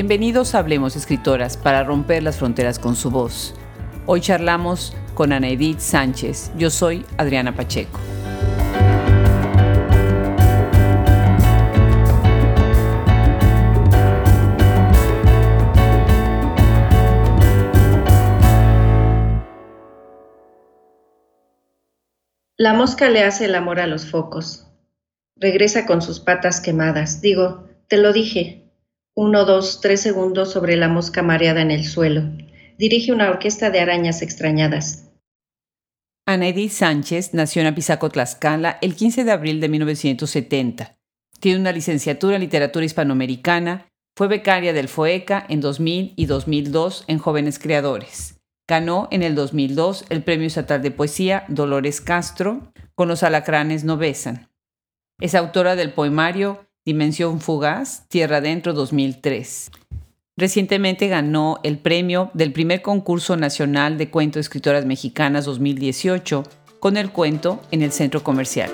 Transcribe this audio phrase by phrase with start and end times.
[0.00, 3.52] Bienvenidos a Hablemos Escritoras para romper las fronteras con su voz.
[4.06, 6.52] Hoy charlamos con Ana Edith Sánchez.
[6.56, 7.98] Yo soy Adriana Pacheco.
[22.56, 24.68] La mosca le hace el amor a los focos.
[25.34, 27.20] Regresa con sus patas quemadas.
[27.20, 28.67] Digo, te lo dije.
[29.20, 32.22] Uno, dos, tres segundos sobre la mosca mareada en el suelo.
[32.78, 35.10] Dirige una orquesta de arañas extrañadas.
[36.24, 40.96] Ana Edith Sánchez nació en Apizaco, Tlaxcala, el 15 de abril de 1970.
[41.40, 43.88] Tiene una licenciatura en literatura hispanoamericana.
[44.16, 48.38] Fue becaria del FOECA en 2000 y 2002 en Jóvenes Creadores.
[48.68, 53.96] Ganó en el 2002 el Premio Estatal de Poesía Dolores Castro con los alacranes no
[53.96, 54.48] besan.
[55.20, 59.70] Es autora del poemario Dimensión Fugaz, Tierra Dentro 2003.
[60.38, 66.44] Recientemente ganó el premio del primer concurso nacional de cuento escritoras mexicanas 2018
[66.80, 68.70] con el cuento en el centro comercial.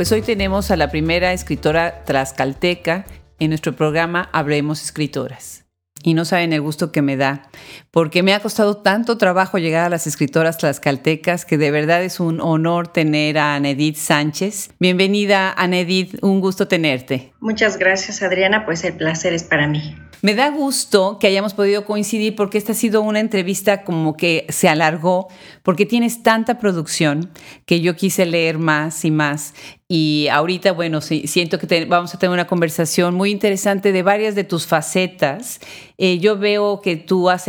[0.00, 3.04] Pues hoy tenemos a la primera escritora tlaxcalteca
[3.38, 5.66] en nuestro programa Habremos Escritoras.
[6.02, 7.50] Y no saben el gusto que me da,
[7.90, 12.20] porque me ha costado tanto trabajo llegar a las escritoras tlaxcaltecas que de verdad es
[12.20, 14.70] un honor tener a Anedith Sánchez.
[14.78, 17.32] Bienvenida, Anedith, un gusto tenerte.
[17.40, 19.96] Muchas gracias, Adriana, pues el placer es para mí.
[20.22, 24.44] Me da gusto que hayamos podido coincidir porque esta ha sido una entrevista como que
[24.50, 25.28] se alargó
[25.62, 27.30] porque tienes tanta producción
[27.64, 29.54] que yo quise leer más y más.
[29.88, 34.44] Y ahorita, bueno, siento que vamos a tener una conversación muy interesante de varias de
[34.44, 35.58] tus facetas.
[35.96, 37.48] Eh, yo veo que tú has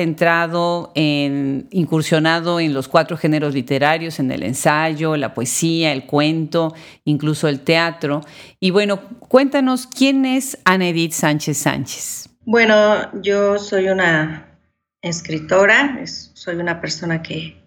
[0.96, 6.74] en, incursionado en los cuatro géneros literarios, en el ensayo, la poesía, el cuento,
[7.06, 8.22] incluso el teatro.
[8.60, 12.30] Y bueno, cuéntanos, ¿quién es Anedith Sánchez Sánchez?
[12.46, 14.58] Bueno, yo soy una
[15.02, 17.62] escritora, soy una persona que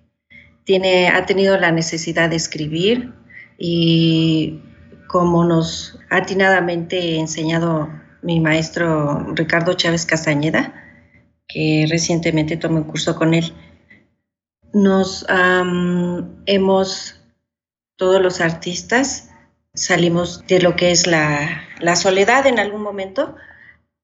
[0.64, 3.12] tiene, ha tenido la necesidad de escribir
[3.58, 4.60] y
[5.06, 7.88] como nos ha atinadamente enseñado
[8.22, 10.83] mi maestro Ricardo Chávez Castañeda,
[11.48, 13.52] que recientemente tomé un curso con él,
[14.72, 15.24] nos
[16.46, 17.20] hemos,
[17.96, 19.30] todos los artistas,
[19.74, 21.64] salimos de lo que es la,
[21.96, 23.36] soledad en algún momento,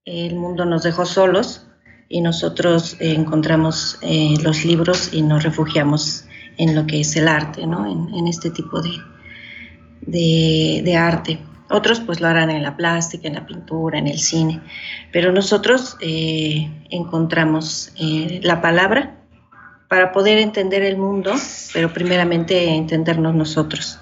[0.05, 1.67] el mundo nos dejó solos
[2.09, 6.25] y nosotros eh, encontramos eh, los libros y nos refugiamos
[6.57, 7.87] en lo que es el arte, ¿no?
[7.87, 11.39] en, este tipo de, de, arte.
[11.71, 14.61] Otros pues lo harán en la plástica, en la pintura, en el cine,
[15.13, 17.93] pero nosotros eh, encontramos
[18.43, 19.17] la palabra
[19.89, 21.33] para poder entender el mundo,
[21.73, 24.01] pero primeramente entendernos nosotros.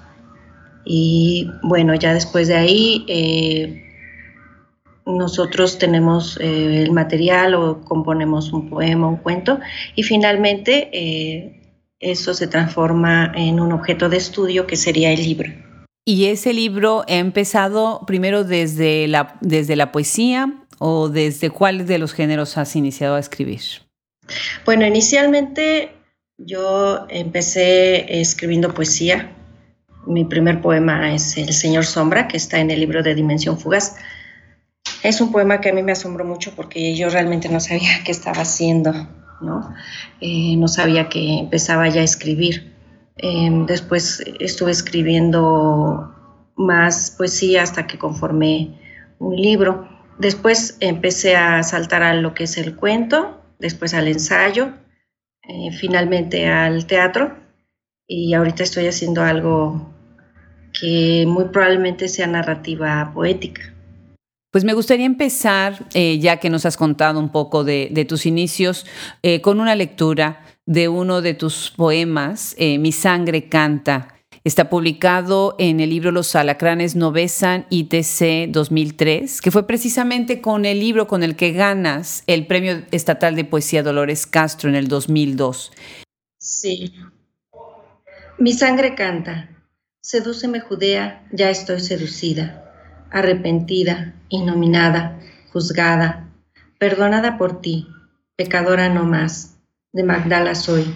[0.85, 3.05] Y bueno, ya después de ahí
[5.17, 9.59] nosotros tenemos eh, el material o componemos un poema, un cuento
[9.95, 11.61] y finalmente eh,
[11.99, 15.68] eso se transforma en un objeto de estudio que sería el libro.
[16.09, 21.99] ¿Y ese libro ha empezado primero desde la, desde la poesía o desde cuál de
[21.99, 23.61] los géneros has iniciado a escribir?
[24.65, 25.91] Bueno, inicialmente
[26.39, 29.35] yo empecé escribiendo poesía.
[30.07, 33.95] Mi primer poema es El Señor Sombra, que está en el libro de Dimensión Fugaz.
[35.03, 38.11] Es un poema que a mí me asombró mucho porque yo realmente no sabía qué
[38.11, 38.91] estaba haciendo,
[39.41, 39.75] ¿no?
[40.21, 42.78] Eh, no sabía que empezaba ya a escribir.
[43.21, 46.15] Em, después estuve escribiendo
[46.55, 48.79] más poesía hasta que conformé
[49.19, 49.87] un libro.
[50.17, 54.73] Después empecé a saltar a lo que es el cuento, después al ensayo,
[55.43, 57.35] eh, finalmente al teatro
[58.07, 59.93] y ahorita estoy haciendo algo
[60.79, 63.73] que muy probablemente sea narrativa poética.
[64.51, 68.85] Pues me gustaría empezar, eh, ya que nos has contado un poco de, tus inicios,
[69.21, 74.15] eh, con una lectura de uno de tus poemas, eh, Mi sangre canta.
[74.43, 80.65] Está publicado en el libro Los alacranes no besan ITC 2003, que fue precisamente con
[80.65, 84.87] el libro con el que ganas el Premio Estatal de Poesía Dolores Castro en el
[84.87, 85.71] 2002.
[86.37, 86.93] Sí.
[88.37, 89.49] Mi sangre canta.
[90.01, 92.69] Sedúceme Judea, ya estoy seducida
[93.11, 95.19] arrepentida, inominada,
[95.51, 96.29] juzgada,
[96.77, 97.87] perdonada por ti,
[98.35, 99.48] pecadora no más,
[99.91, 100.95] de Magdala soy.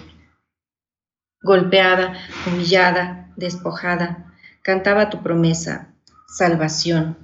[1.42, 2.14] Golpeada,
[2.46, 5.94] humillada, despojada, cantaba tu promesa,
[6.26, 7.18] salvación.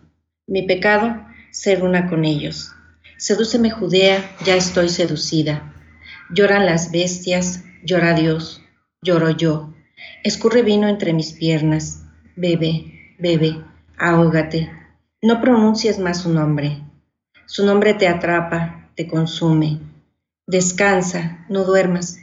[0.46, 2.72] Mi pecado ser una con ellos.
[3.16, 5.74] Sedúceme Judea, ya estoy seducida.
[6.30, 8.62] Lloran las bestias, llora Dios,
[9.02, 9.74] lloro yo.
[10.24, 12.04] Escurre vino entre mis piernas.
[12.36, 13.62] Bebe, bebe,
[13.98, 14.70] ahógate.
[15.22, 16.82] No pronuncies más su nombre.
[17.46, 19.89] Su nombre te atrapa, te consume.
[20.50, 22.18] Descansa, no duermas.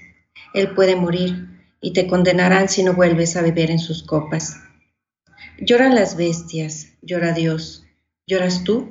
[0.53, 1.47] Él puede morir
[1.79, 4.57] y te condenarán si no vuelves a beber en sus copas.
[5.59, 7.85] Lloran las bestias, llora Dios.
[8.27, 8.89] ¿Lloras tú?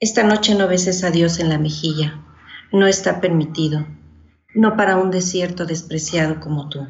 [0.00, 2.24] Esta noche no beses a Dios en la mejilla.
[2.72, 3.86] No está permitido.
[4.54, 6.86] No para un desierto despreciado como tú.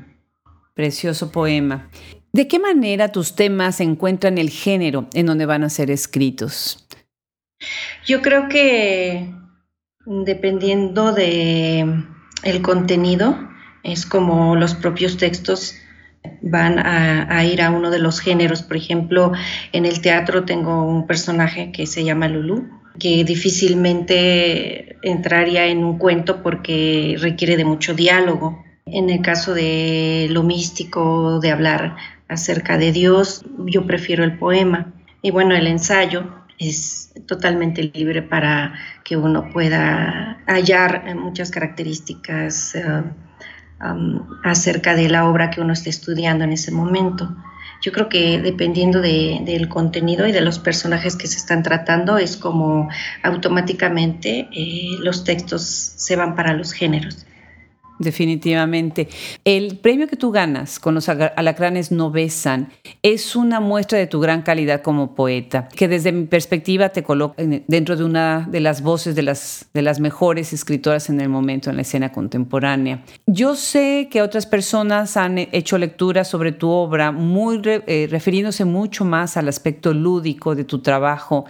[0.75, 1.91] Precioso poema.
[2.33, 6.87] ¿De qué manera tus temas encuentran el género en donde van a ser escritos?
[8.07, 9.42] Yo creo que
[10.07, 12.05] dependiendo de
[12.43, 13.39] el contenido,
[13.83, 15.75] es como los propios textos
[16.41, 18.63] van a, ir a uno de los géneros.
[18.63, 19.33] Por ejemplo,
[19.73, 22.69] en el teatro tengo un personaje que se llama Lulu,
[22.99, 28.65] que difícilmente entraría en un cuento porque requiere de mucho diálogo.
[28.87, 31.97] En el caso de lo místico, de hablar
[32.29, 34.93] acerca de Dios, yo prefiero el poema.
[35.23, 38.75] Y bueno, el ensayo es totalmente libre para
[39.05, 42.75] que uno pueda hallar muchas características.
[42.75, 43.03] Eh,
[44.45, 47.35] acerca de la obra que uno esté estudiando en ese momento.
[47.81, 52.37] Yo creo que dependiendo del contenido y de los personajes que se están tratando es
[52.37, 52.89] como
[53.25, 57.27] automáticamente eh, los textos se van para los géneros.
[58.03, 59.09] Definitivamente.
[59.45, 62.71] El premio que tú ganas con los alacranes no besan
[63.03, 67.41] es una muestra de tu gran calidad como poeta, que desde mi perspectiva te coloca
[67.69, 71.71] dentro de una de las voces de las, de las mejores escritoras en el momento
[71.71, 73.05] en la escena contemporánea.
[73.27, 79.05] Yo sé que otras personas han hecho lecturas sobre tu obra, muy eh, refiriéndose mucho
[79.05, 81.45] más al aspecto lúdico de tu trabajo.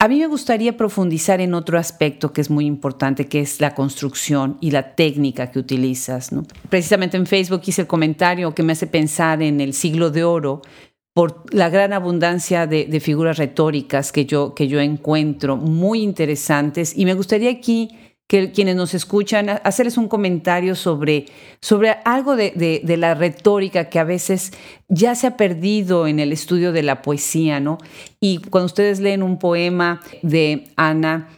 [0.00, 3.74] A mí me gustaría profundizar en otro aspecto que es muy importante, que es la
[3.74, 6.30] construcción y la técnica que utilizas.
[6.70, 10.62] Precisamente en Facebook hice el comentario que me hace pensar en el siglo de oro
[11.14, 16.96] por la gran abundancia de, figuras retóricas que yo, que yo encuentro muy interesantes.
[16.96, 17.90] Y me gustaría aquí
[18.28, 21.26] que quienes nos escuchan, hacerles un comentario sobre,
[21.62, 24.52] sobre algo de, de, la retórica que a veces
[24.86, 27.78] ya se ha perdido en el estudio de la poesía, ¿no?
[28.20, 31.30] Y cuando ustedes leen un poema de Ana,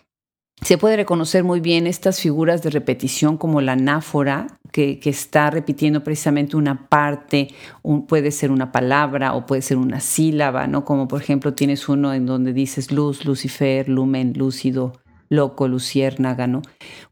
[0.62, 5.48] se puede reconocer muy bien estas figuras de repetición como la anáfora, que, que está
[5.48, 7.54] repitiendo precisamente una parte,
[8.08, 10.84] puede ser una palabra o puede ser una sílaba, ¿no?
[10.84, 14.92] Como por ejemplo tienes uno en donde dices luz, lucifer, lumen, lúcido,
[15.30, 16.60] loco, luciérnaga, ¿no?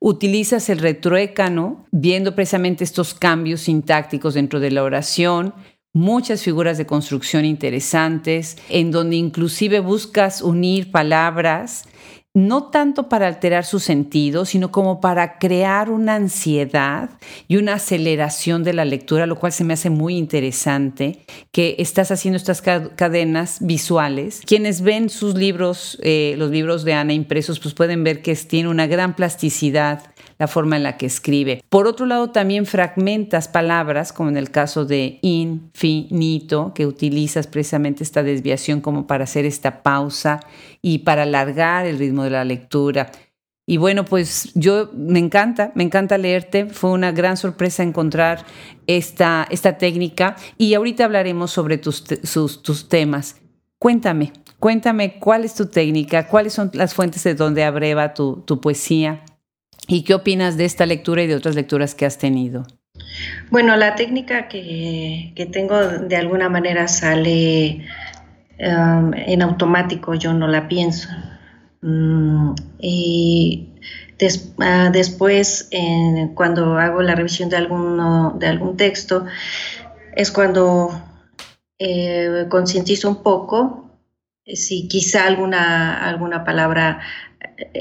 [0.01, 5.55] Utilizas el retruécano, viendo precisamente estos cambios sintácticos dentro de la oración,
[5.95, 11.88] muchas figuras de construcción interesantes, en donde inclusive buscas unir palabras
[12.39, 17.11] no tanto para alterar su sentido, sino como para crear una ansiedad
[17.49, 22.11] y una aceleración de la lectura, lo cual se me hace muy interesante, que estás
[22.11, 24.41] haciendo estas cadenas visuales.
[24.47, 28.69] Quienes ven sus libros, eh, los libros de Ana impresos, pues pueden ver que tiene
[28.69, 30.03] una gran plasticidad
[30.39, 31.63] la forma en la que escribe.
[31.69, 38.05] Por otro lado, también fragmentas palabras, como en el caso de infinito, que utilizas precisamente
[38.05, 40.41] esta desviación como para hacer esta pausa
[40.81, 43.11] y para alargar el ritmo de la lectura.
[43.67, 46.67] Y bueno, pues yo me encanta, me encanta leerte.
[46.67, 48.47] Fue una gran sorpresa encontrar
[48.87, 53.37] esta, esta técnica y ahorita hablaremos sobre tus, tus temas.
[53.79, 58.59] Cuéntame, cuéntame cuál es tu técnica, cuáles son las fuentes de donde abreva tu, tu
[58.59, 59.23] poesía.
[59.89, 62.67] ¿Y qué opinas de esta lectura y de otras lecturas que has tenido?
[63.51, 67.87] Bueno, la técnica que, tengo de alguna manera sale
[68.61, 71.09] um, en automático, yo no la pienso.
[71.81, 73.69] Mm, y
[74.61, 75.71] ah, después,
[76.35, 79.25] cuando hago la revisión de, alguno, de algún texto,
[80.15, 80.91] es cuando
[81.79, 83.89] eh, concientizo un poco
[84.45, 87.28] si quizá alguna, alguna palabra eh,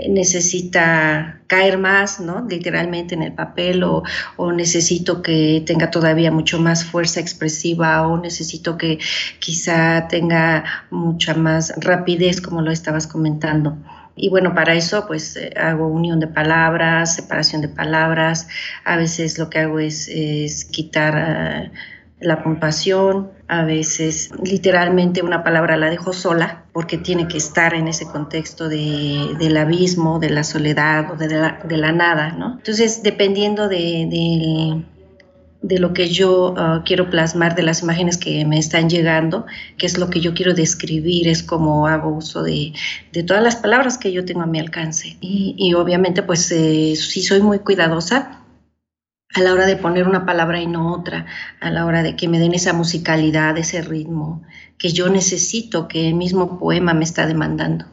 [0.10, 2.46] necesita caer más, ¿no?
[2.48, 4.04] Literalmente en el papel o,
[4.52, 9.00] necesito que tenga todavía mucho más fuerza expresiva o necesito que
[9.40, 13.78] quizá tenga mucha más rapidez, como lo estabas comentando.
[14.16, 18.48] Y bueno, para eso pues eh, hago unión de palabras, separación de palabras.
[18.84, 21.16] A veces lo que hago es, quitar...
[21.16, 21.72] Ah,
[22.20, 27.88] la puntuación, a veces literalmente una palabra la dejo sola porque tiene que estar en
[27.88, 32.36] ese contexto de, del abismo, de la soledad o de la, de la nada.
[32.58, 34.84] Entonces, dependiendo de,
[35.62, 39.46] de lo que yo ah, quiero plasmar, de las imágenes que me están llegando,
[39.78, 42.74] que es lo que yo quiero describir, es como hago uso de,
[43.26, 45.18] todas las palabras que yo tengo a mi alcance.
[45.20, 48.44] Y, obviamente pues eh, sí soy muy cuidadosa
[49.36, 51.26] a la hora de poner una palabra y no otra,
[51.60, 54.44] a la hora de que me den esa musicalidad, ese ritmo
[54.78, 57.86] que yo necesito, que el mismo poema me está demandando.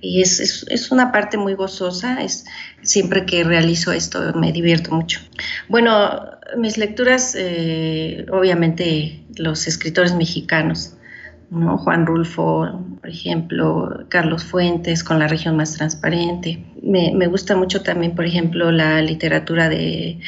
[0.00, 2.44] Y es, es, una parte muy gozosa, es,
[2.82, 5.20] siempre que realizo esto me divierto mucho.
[5.68, 10.96] Bueno, mis lecturas, eh, obviamente los escritores mexicanos,
[11.50, 11.78] ¿no?
[11.78, 16.64] Juan Rulfo, por ejemplo, Carlos Fuentes con La región más transparente.
[16.82, 20.18] Me, me gusta mucho también, por ejemplo, la literatura de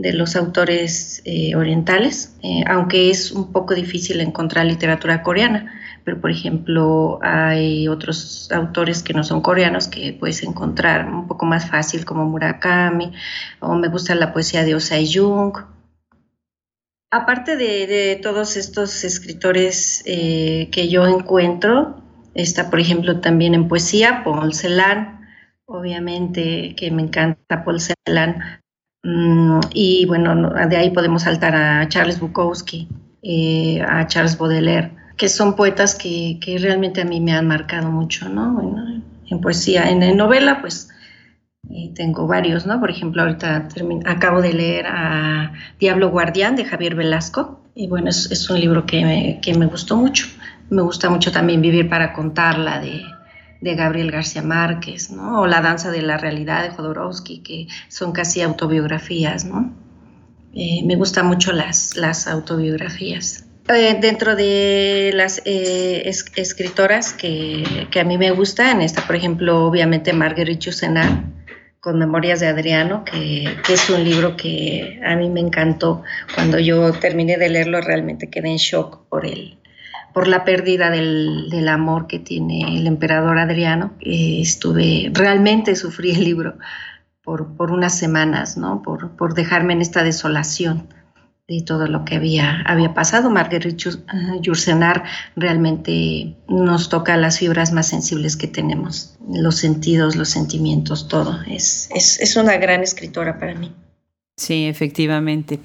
[0.00, 5.72] de los autores eh, orientales, eh, aunque es un poco difícil encontrar literatura coreana,
[6.04, 11.46] pero por ejemplo hay otros autores que no son coreanos que puedes encontrar un poco
[11.46, 13.12] más fácil como Murakami,
[13.60, 15.54] o me gusta la poesía de Osei Jung.
[17.12, 22.02] Aparte de, todos estos escritores eh, que yo encuentro,
[22.34, 25.28] está por ejemplo también en poesía Paul Celan,
[25.66, 28.60] obviamente que me encanta Paul Celan
[29.02, 32.88] Mm, y bueno, de ahí podemos saltar a Charles Bukowski,
[33.22, 37.90] eh, a Charles Baudelaire, que son poetas que, que, realmente a mí me han marcado
[37.90, 38.60] mucho, ¿no?
[39.28, 40.88] en poesía, en, novela, pues
[41.70, 42.80] eh, tengo varios, ¿no?
[42.80, 43.68] Por ejemplo, ahorita
[44.06, 48.86] acabo de leer a Diablo Guardián de Javier Velasco, y bueno, es, es un libro
[48.86, 50.26] que me, que me gustó mucho.
[50.68, 53.02] Me gusta mucho también Vivir para contarla de
[53.60, 55.42] de Gabriel García Márquez, ¿no?
[55.42, 59.72] O La danza de la realidad de Jodorowsky, que son casi autobiografías, ¿no?
[60.54, 63.44] Eh, me gustan mucho las, las autobiografías.
[63.68, 69.64] Eh, dentro de las eh, escritoras que, que, a mí me gustan, está, por ejemplo,
[69.64, 71.24] obviamente Marguerite Yourcenar,
[71.78, 76.02] con Memorias de Adriano, que, que, es un libro que a mí me encantó.
[76.34, 79.59] Cuando yo terminé de leerlo, realmente quedé en shock por el,
[80.12, 83.92] por la pérdida del, amor que tiene el emperador Adriano.
[84.00, 86.54] Eh, estuve, realmente sufrí el libro
[87.22, 88.82] por, por unas semanas, ¿no?
[88.82, 90.88] Por, por, dejarme en esta desolación
[91.46, 93.28] de todo lo que había, había pasado.
[93.30, 93.76] Marguerite
[94.40, 95.04] Yourcenar
[95.36, 101.40] realmente nos toca las fibras más sensibles que tenemos, los sentidos, los sentimientos, todo.
[101.48, 103.72] Es, es, es una gran escritora para mí.
[104.36, 105.60] Sí, efectivamente.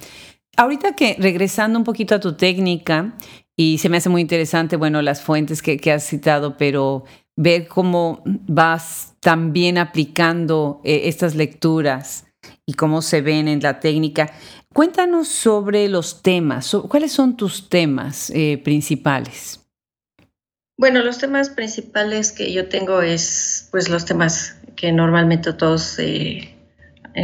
[0.58, 3.14] Ahorita que regresando un poquito a tu técnica,
[3.58, 7.06] y se me hace muy interesante, bueno, las fuentes que, has citado, pero
[7.38, 12.26] ver cómo vas también aplicando eh, estas lecturas
[12.66, 14.32] y cómo se ven en la técnica.
[14.74, 16.76] Cuéntanos sobre los temas.
[16.90, 19.62] ¿Cuáles son tus temas eh, principales?
[20.78, 26.54] Bueno, los temas principales que yo tengo es, pues, los temas que normalmente todos eh,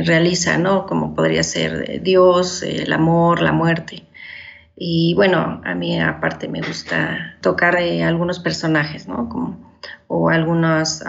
[0.05, 0.85] realizan, ¿no?
[0.85, 4.03] Como podría ser Dios, el amor, la muerte.
[4.83, 9.29] Y bueno, a mí aparte me gusta tocar eh, algunos personajes, ¿no?
[9.29, 11.03] Como, o algunos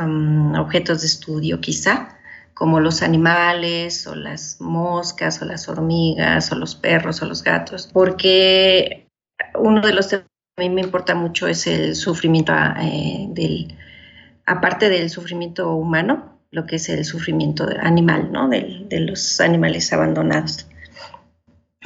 [0.59, 2.19] objetos de estudio quizá,
[2.53, 7.89] como los animales o las moscas o las hormigas o los perros o los gatos,
[7.91, 9.09] porque
[9.55, 13.75] uno de los temas que a mí me importa mucho es el sufrimiento eh, del,
[14.45, 18.51] aparte del sufrimiento humano, lo que es el sufrimiento animal, ¿no?
[18.51, 20.67] de los animales abandonados.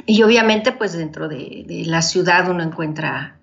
[0.09, 3.41] Y obviamente, pues dentro de, la ciudad uno encuentra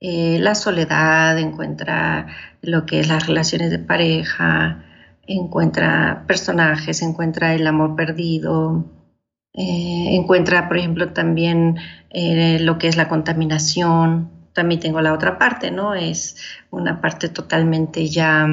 [0.00, 2.28] eh, la soledad, encuentra
[2.62, 4.84] lo que es las relaciones de pareja,
[5.26, 8.84] encuentra personajes, encuentra el amor perdido,
[9.54, 11.78] eh, encuentra, por ejemplo, también
[12.10, 14.30] eh, lo que es la contaminación.
[14.52, 15.96] También tengo la otra parte, ¿no?
[15.96, 16.36] Es
[16.70, 18.46] una parte totalmente ya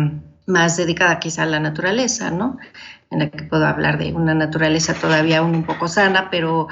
[0.47, 2.57] más dedicada quizá a la naturaleza, ¿no?
[3.11, 6.67] En la que puedo hablar de una naturaleza todavía un poco sana, pero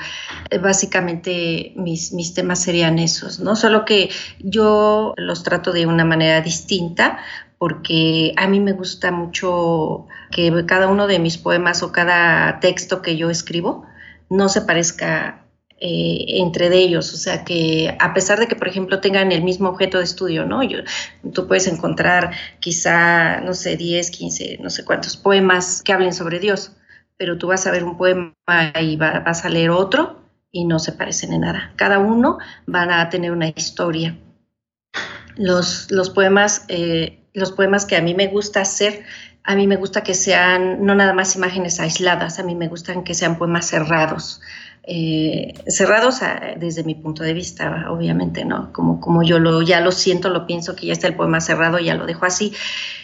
[0.49, 3.55] eh, básicamente mis, mis temas serían esos, ¿no?
[3.55, 4.09] Solo que
[4.39, 7.19] yo los trato de una manera distinta
[7.57, 13.01] porque a mí me gusta mucho que cada uno de mis poemas o cada texto
[13.01, 13.85] que yo escribo
[14.29, 15.42] no se parezca
[15.85, 19.67] eh, entre ellos, o sea que a pesar de que, por ejemplo, tengan el mismo
[19.67, 20.63] objeto de estudio, ¿no?
[20.63, 20.77] Yo,
[21.33, 26.39] tú puedes encontrar quizá, no sé, 10, 15, no sé cuántos poemas que hablen sobre
[26.39, 26.71] Dios,
[27.17, 28.33] pero tú vas a ver un poema
[28.79, 30.21] y vas a leer otro
[30.53, 31.73] y no se parecen en nada.
[31.75, 34.17] Cada uno van a tener una historia.
[35.35, 39.03] Los, los poemas, eh, los poemas que a mí me gusta hacer
[39.43, 43.03] a mí me gusta que sean no nada más imágenes aisladas, a mí me gustan
[43.03, 44.41] que sean poemas cerrados,
[44.85, 46.19] eh, cerrados
[46.57, 48.73] desde mi punto de vista, obviamente, ¿no?
[48.73, 51.79] Como, como yo lo, ya lo siento, lo pienso que ya está el poema cerrado,
[51.79, 52.53] ya lo dejo así.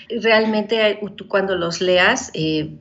[0.09, 2.71] Realmente tú cuando los leas, eh,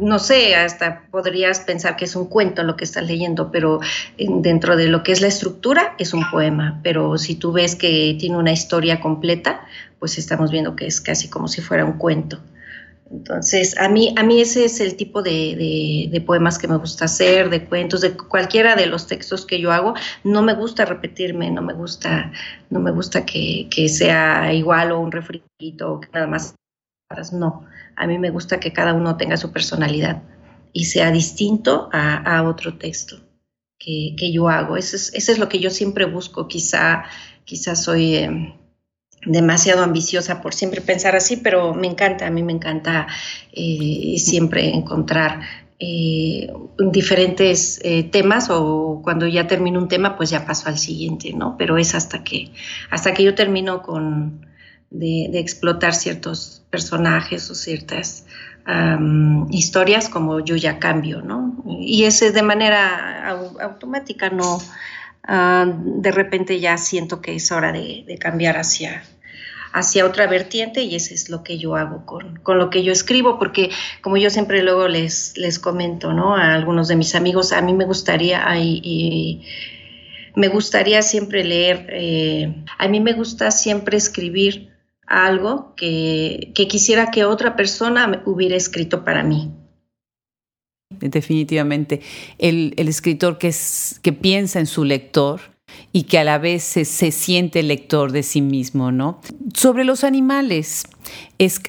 [0.00, 3.80] no sé, hasta podrías pensar que es un cuento lo que estás leyendo, pero
[4.18, 8.16] dentro de lo que es la estructura es un poema, pero si tú ves que
[8.18, 9.64] tiene una historia completa,
[9.98, 12.38] pues estamos viendo que es casi como si fuera un cuento.
[13.10, 17.50] Entonces, a mí, a mí ese es el tipo de, poemas que me gusta hacer,
[17.50, 19.94] de cuentos, de cualquiera de los textos que yo hago.
[20.24, 22.32] No me gusta repetirme, no me gusta,
[22.68, 26.54] no me gusta que, sea igual o un refrito o que nada más.
[27.32, 30.22] No, a mí me gusta que cada uno tenga su personalidad
[30.72, 33.20] y sea distinto a, otro texto
[33.78, 34.76] que, yo hago.
[34.76, 36.48] Eso es, eso es lo que yo siempre busco.
[36.48, 37.04] Quizá,
[37.44, 38.16] quizá soy...
[38.16, 38.65] Em,
[39.26, 43.06] demasiado ambiciosa por siempre pensar así, pero me encanta, a mí me encanta
[43.52, 45.40] eh, siempre encontrar
[45.78, 51.32] eh, diferentes eh, temas o cuando ya termino un tema, pues ya paso al siguiente,
[51.34, 51.56] ¿no?
[51.58, 52.52] Pero es hasta que,
[52.88, 54.46] hasta que yo termino con,
[54.90, 58.24] de, explotar ciertos personajes o ciertas
[59.50, 61.62] historias, como yo ya cambio, ¿no?
[61.78, 63.28] Y ese de manera
[63.60, 64.60] automática, no,
[65.22, 69.04] ah, de repente ya siento que es hora de cambiar hacia,
[69.76, 72.92] hacia otra vertiente y eso es lo que yo hago con, con, lo que yo
[72.92, 76.34] escribo, porque como yo siempre luego les, les comento ¿no?
[76.34, 78.42] a algunos de mis amigos, a mí me gustaría,
[80.34, 84.70] me gustaría siempre leer, eh, a mí me gusta siempre escribir
[85.06, 89.52] algo que, que quisiera que otra persona hubiera escrito para mí
[90.88, 92.00] definitivamente.
[92.38, 93.54] El, el, escritor que,
[94.00, 95.55] que piensa en su lector
[95.92, 99.20] y que a la vez se, siente lector de sí mismo, ¿no?
[99.54, 100.84] Sobre los animales,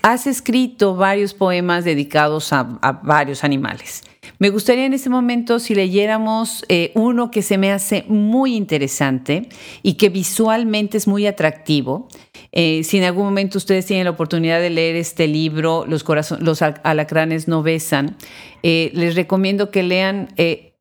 [0.01, 2.63] has escrito varios poemas dedicados a,
[3.03, 4.03] varios animales.
[4.39, 9.47] Me gustaría en este momento si leyéramos eh, uno que se me hace muy interesante
[9.81, 12.09] y que visualmente es muy atractivo.
[12.51, 16.03] Eh, si en algún momento ustedes tienen la oportunidad de leer este libro, Los,
[16.41, 18.17] los alacranes no besan,
[18.61, 20.27] eh, les recomiendo que lean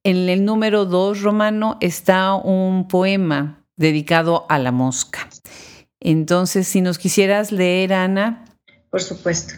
[0.07, 5.29] en el número 2 romano está un poema dedicado a la mosca.
[5.99, 8.45] Entonces, si nos quisieras leer, Ana.
[8.89, 9.55] Por supuesto.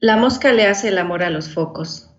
[0.00, 2.10] La mosca le hace el amor a los focos.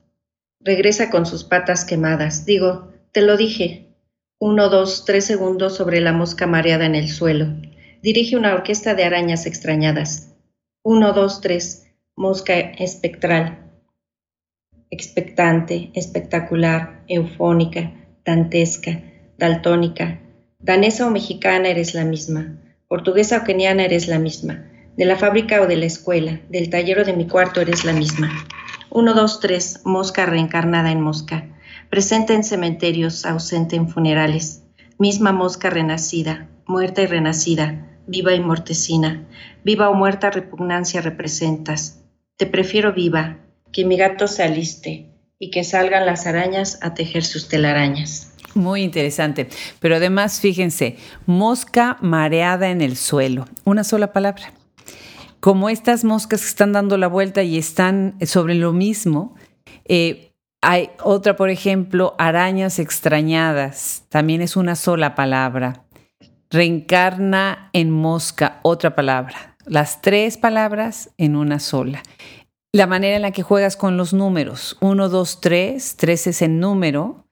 [0.61, 2.45] Regresa con sus patas quemadas.
[2.45, 3.93] Digo, te lo dije.
[4.39, 7.47] Uno, dos, tres segundos sobre la mosca mareada en el suelo.
[8.01, 10.33] Dirige una orquesta de arañas extrañadas.
[10.83, 11.87] Uno, dos, tres.
[12.15, 13.64] Mosca espectral
[14.91, 17.91] expectante, espectacular, eufónica,
[18.25, 19.01] dantesca,
[19.37, 20.19] daltónica.
[20.59, 22.57] Danesa o mexicana eres la misma.
[22.87, 24.65] Portuguesa o keniana eres la misma.
[24.97, 27.93] De la fábrica o de la escuela, del taller o de mi cuarto eres la
[27.93, 28.31] misma.
[28.89, 31.49] Uno, dos, tres, mosca reencarnada en mosca.
[31.89, 34.63] Presente en cementerios, ausente en funerales.
[34.97, 39.27] Misma mosca renacida, muerta y renacida, viva y mortecina.
[39.63, 42.03] Viva o muerta repugnancia representas.
[42.37, 43.39] Te prefiero viva,
[43.75, 48.31] que mi gato se aliste y que salgan las arañas a tejer sus telarañas.
[48.53, 49.49] Muy interesante.
[49.81, 54.53] Pero además, fíjense, mosca mareada en el suelo, una sola palabra.
[55.41, 59.35] Como estas moscas están dando la vuelta y están sobre lo mismo,
[59.83, 65.83] eh, hay otra, por ejemplo, arañas extrañadas, también es una sola palabra.
[66.49, 69.57] Reencarna en mosca, otra palabra.
[69.65, 72.01] Las tres palabras en una sola
[72.75, 74.75] la manera en la que juegas con los números.
[74.81, 77.25] 1, 2, 3, 3 es el número,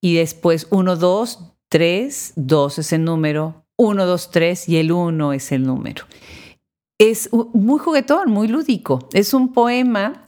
[0.00, 5.32] y después 1, 2, 3, 2 es el número, 1, 2, 3 y el 1
[5.34, 6.04] es el número.
[6.98, 9.10] Es muy juguetón, muy lúdico.
[9.12, 10.26] Es un poema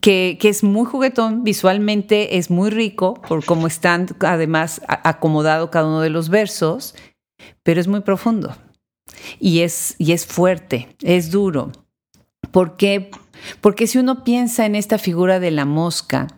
[0.00, 5.88] que, que, es muy juguetón, visualmente es muy rico por cómo están además acomodado cada
[5.88, 6.94] uno de los versos,
[7.64, 8.54] pero es muy profundo
[9.40, 11.72] y es, y es fuerte, es duro.
[12.52, 13.10] ¿Por qué?
[13.60, 16.28] Porque si uno piensa en esta figura de la mosca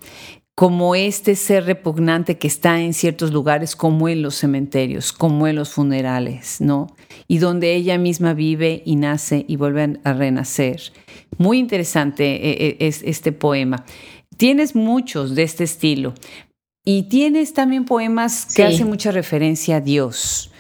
[0.55, 5.57] como este ser repugnante que está en ciertos lugares, como en los cementerios, como en
[5.57, 6.95] los funerales, ¿no?
[7.27, 10.93] Y donde ella misma vive y nace y vuelve a renacer.
[11.39, 13.85] Muy interesante eh, eh, es este poema.
[14.37, 16.13] Tienes muchos de este estilo
[16.85, 20.53] y tienes también poemas que hacen mucha referencia a Dios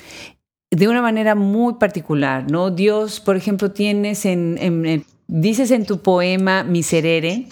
[0.72, 2.70] de una manera muy particular, ¿no?
[2.70, 7.46] Dios, por ejemplo, tienes en, en, Dices en tu poema Miserere,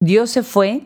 [0.00, 0.82] Dios se fue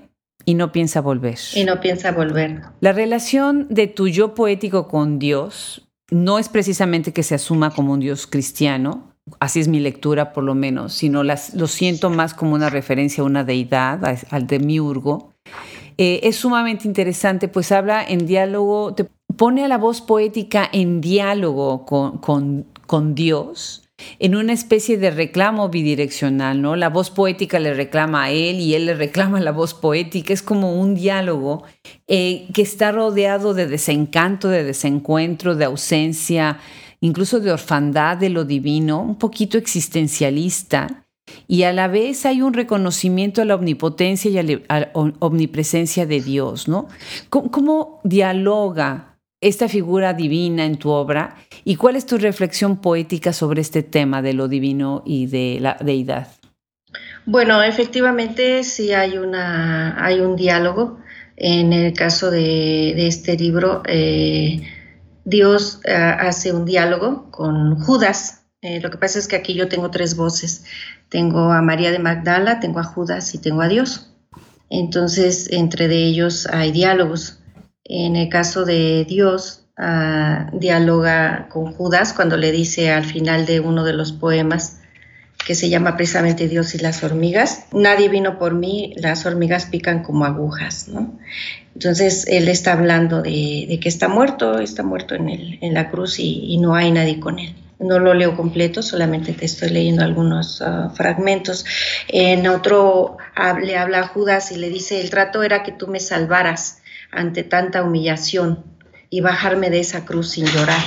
[0.47, 1.37] y no piensa volver.
[1.55, 2.63] Y no piensa volver.
[2.81, 7.93] La relación de tu yo poético con Dios no es precisamente que se asuma como
[7.93, 12.33] un Dios cristiano, así es mi lectura por lo menos, sino las, lo siento más
[12.33, 15.35] como una referencia a una deidad, al de Miurgo.
[15.99, 19.05] eh, es sumamente interesante, pues habla en diálogo, te
[19.37, 23.83] pone a la voz poética en diálogo con, con, con Dios
[24.19, 26.77] en una especie de reclamo bidireccional, ¿no?
[26.77, 30.33] La voz poética le reclama a él y él le reclama la voz poética.
[30.33, 31.65] Es como un diálogo
[32.07, 36.59] eh, que está rodeado de desencanto, de desencuentro, de ausencia,
[37.01, 41.07] incluso de orfandad de lo divino, un poquito existencialista.
[41.47, 44.43] Y a la vez hay un reconocimiento a la omnipotencia y a
[44.81, 46.89] la omnipresencia de Dios, ¿no?
[47.29, 49.10] cómo dialoga
[49.41, 54.23] esta figura divina en tu obra y cuál es tu reflexión poética sobre este tema
[54.23, 56.29] de lo divino y de la deidad.
[57.27, 60.99] Bueno, efectivamente sí hay, una, hay un diálogo.
[61.37, 64.61] En el caso de, este libro, eh,
[65.25, 68.43] Dios eh, hace un diálogo con Judas.
[68.63, 70.65] Eh, lo que pasa es que aquí yo tengo tres voces.
[71.09, 74.13] Tengo a María de Magdala, tengo a Judas y tengo a Dios.
[74.69, 77.40] Entonces, entre de ellos hay diálogos.
[77.93, 83.59] En el caso de Dios, ah, dialoga con Judas cuando le dice al final de
[83.59, 84.79] uno de los poemas,
[85.45, 87.65] que se llama precisamente Dios y las hormigas.
[87.73, 91.19] Nadie vino por mí, las hormigas pican como agujas, ¿no?
[91.75, 96.77] Entonces él está hablando de, que está muerto, está muerto en, la cruz y, no
[96.77, 97.57] hay nadie con él.
[97.81, 101.65] No lo leo completo, solamente te estoy leyendo algunos ah, fragmentos.
[102.07, 103.17] En otro
[103.61, 106.80] le habla a Judas y le dice, el trato era que tú me salvaras
[107.13, 108.65] ante tanta humillación
[109.11, 110.83] y bajarme de esa cruz sin llorar.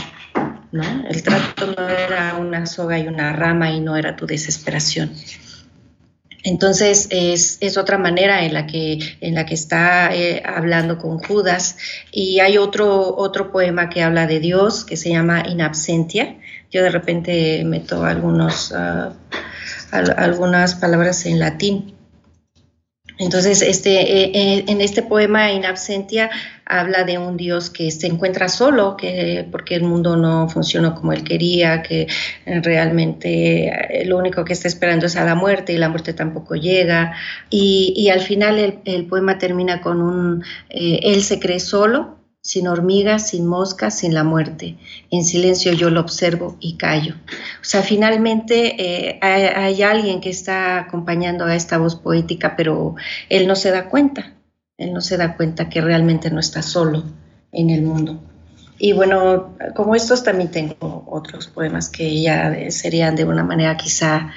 [0.72, 0.84] ¿no?
[1.08, 5.12] El trato no era una soga y una rama y no era tu desesperación.
[6.44, 11.78] Entonces es, otra manera en la que, en la que está eh, hablando con Judas.
[12.12, 16.36] Y hay otro, otro poema que habla de Dios que se llama In Absentia.
[16.70, 19.14] Yo de repente meto algunos, ah,
[19.92, 21.93] algunas palabras en latín
[23.24, 26.30] entonces, este, eh, eh, en este poema In Absentia
[26.66, 31.14] habla de un Dios que se encuentra solo, que, porque el mundo no funcionó como
[31.14, 32.08] él quería, que
[32.46, 36.56] realmente eh, lo único que está esperando es a la muerte y la muerte tampoco
[36.56, 37.14] llega.
[37.50, 43.48] Y, al final el, poema termina con un, él se cree solo, sin hormigas, sin
[43.48, 44.76] moscas, sin la muerte.
[45.10, 47.16] En silencio yo lo observo y callo.
[47.62, 48.76] O sea, finalmente
[49.08, 52.96] eh, hay, alguien que está acompañando a esta voz poética, pero
[53.30, 54.34] él no se da cuenta.
[54.78, 57.06] Él no se da cuenta que realmente no está solo
[57.54, 58.22] en el mundo.
[58.78, 64.34] Y bueno, como estos también tengo otros poemas que ya serían de una manera quizá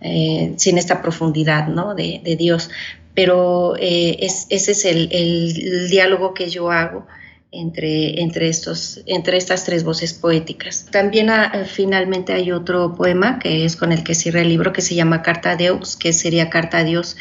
[0.00, 1.94] eh, sin esta profundidad, ¿no?
[1.94, 2.70] De, Dios.
[3.14, 7.06] Pero eh, ese es el diálogo que yo hago
[7.54, 10.86] entre, entre, estos, entre estas tres voces poéticas.
[10.90, 14.82] También ah, finalmente hay otro poema que es con el que cierra el libro que
[14.82, 17.16] se llama Carta a Deus, que sería Carta a Dios.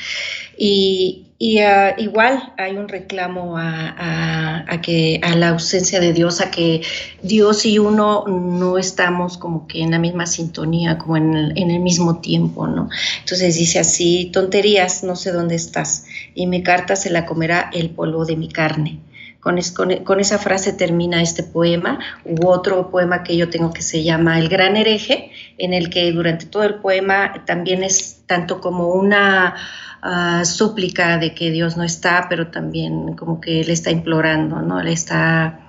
[0.57, 1.27] Y,
[1.59, 6.81] ah, igual hay un reclamo a, que, a la ausencia de Dios, a que
[7.21, 11.69] Dios y uno no estamos como que en la misma sintonía, como en el, en
[11.69, 12.89] el mismo tiempo, ¿no?
[13.19, 17.91] Entonces dice así, tonterías, no sé dónde estás, y mi carta se la comerá el
[17.91, 18.99] polvo de mi carne.
[19.43, 21.99] Con, esa frase termina este poema.
[22.23, 26.09] Hubo otro poema que yo tengo que se llama El Gran Hereje, en el que
[26.13, 29.55] durante todo el poema también es tanto como una
[30.01, 34.81] ah, súplica de que Dios no está, pero también como que le está implorando, ¿no?
[34.81, 35.59] Le está,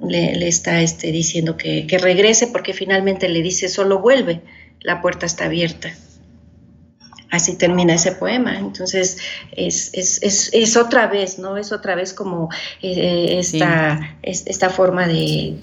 [0.00, 4.42] le, está este, diciendo que, que regrese porque finalmente le dice solo vuelve,
[4.80, 5.90] la puerta está abierta
[7.30, 8.58] así termina ese poema.
[8.58, 9.18] Entonces,
[9.52, 11.56] es, es, es, otra vez, ¿no?
[11.56, 12.48] Es otra vez como
[12.82, 15.56] eh, esta, esta, forma de,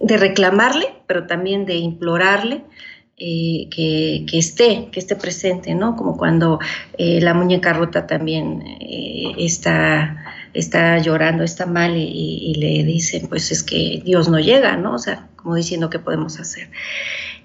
[0.00, 2.62] reclamarle, pero también de implorarle.
[3.20, 5.96] Eh, que, esté, que esté presente, ¿no?
[5.96, 6.60] Como cuando
[6.98, 8.62] eh, la muñeca rota también
[9.36, 14.94] está, está llorando, está mal y, le dicen, pues es que Dios no llega, ¿no?
[14.94, 16.70] O sea, como diciendo qué podemos hacer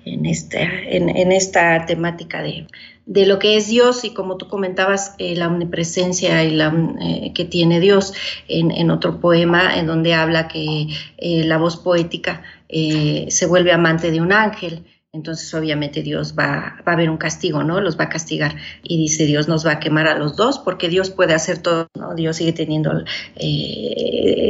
[0.06, 2.68] en esta, en esta temática de,
[3.06, 7.34] de lo que es Dios y como tú comentabas, eh, la omnipresencia y la, eh,
[7.34, 8.14] que tiene Dios
[8.48, 10.88] en, otro poema en donde habla que
[11.18, 14.86] eh, la voz poética se vuelve amante de un ángel.
[15.12, 17.80] Entonces obviamente Dios va, va, a haber un castigo, ¿no?
[17.80, 18.56] Los va a castigar.
[18.82, 21.88] Y dice Dios nos va a quemar a los dos porque Dios puede hacer todo,
[21.94, 22.16] ¿no?
[22.16, 22.92] Dios sigue teniendo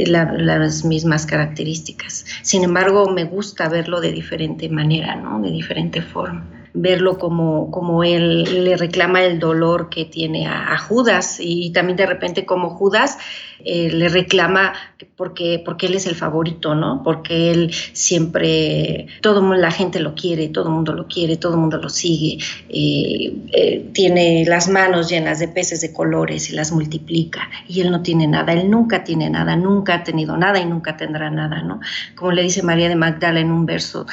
[0.06, 2.26] las mismas características.
[2.44, 5.42] Sin embargo, me gusta verlo de diferente manera, ¿no?
[5.42, 11.38] De diferente forma verlo como, como él le reclama el dolor que tiene a, Judas.
[11.40, 13.18] Y también de repente como Judas
[13.66, 14.74] eh, le reclama
[15.16, 17.02] porque, porque él es el favorito, ¿no?
[17.04, 21.60] Porque él siempre, todo la gente lo quiere, todo el mundo lo quiere, todo el
[21.60, 26.72] mundo lo sigue, eh, eh, tiene las manos llenas de peces de colores y las
[26.72, 30.66] multiplica, y él no tiene nada, él nunca tiene nada, nunca ha tenido nada y
[30.66, 31.80] nunca tendrá nada, ¿no?
[32.16, 34.06] Como le dice María de Magdala en un verso,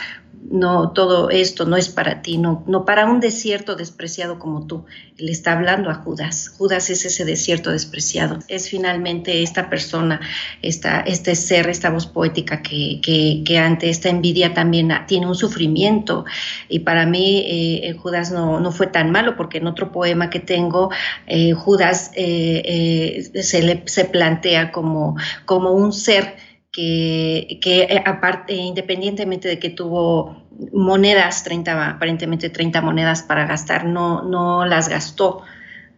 [0.50, 4.84] no, todo esto no es para ti, no, no para un desierto despreciado como tú.
[5.16, 6.48] Le está hablando a Judas.
[6.48, 8.38] Judas es ese desierto despreciado.
[8.48, 10.20] Es finalmente esta persona,
[10.62, 16.24] esta, este ser, esta voz poética que, que, ante esta envidia también tiene un sufrimiento.
[16.68, 20.31] Y para mí eh, eh, Judas no, no, fue tan malo porque en otro poema
[20.31, 20.90] que tengo,
[21.26, 26.37] eh, Judas se, le, se plantea como, como un ser
[26.72, 33.85] que, que eh, aparte, independientemente de que tuvo monedas, 30, aparentemente 30 monedas para gastar,
[33.85, 35.42] no, no las gastó.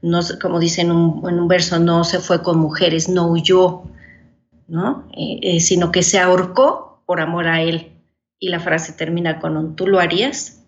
[0.03, 3.85] No, como dice en un, un verso, no se fue con mujeres, no huyó,
[4.67, 5.09] ¿no?
[5.17, 7.93] Eh, eh, sino que se ahorcó por amor a él.
[8.39, 10.65] Y la frase termina con ¿tú lo harías?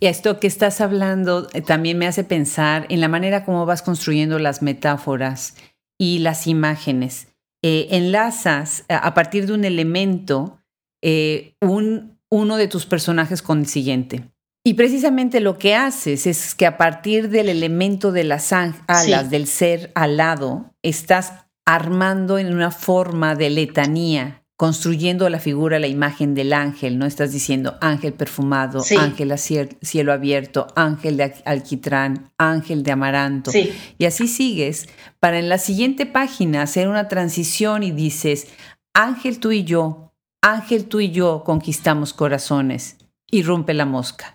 [0.00, 4.38] Y esto que estás hablando también me hace pensar en la manera como vas construyendo
[4.38, 5.54] las metáforas
[5.98, 7.28] y las imágenes.
[7.62, 10.62] Eh, enlazas a partir de un elemento
[11.02, 14.31] eh, un, uno de tus personajes con el siguiente.
[14.64, 19.48] Y precisamente lo que haces es que a partir del elemento de las alas, del
[19.48, 21.32] ser alado, estás
[21.66, 27.06] armando en una forma de letanía construyendo la figura, la imagen del ángel, ¿no?
[27.06, 33.50] Estás diciendo ángel perfumado, ángel a cielo abierto, ángel de alquitrán, ángel de amaranto.
[33.98, 38.46] Y así sigues para en la siguiente página hacer una transición y dices,
[38.94, 42.98] ángel tú y yo, ángel tú y yo conquistamos corazones.
[43.32, 44.32] Irrumpe la mosca.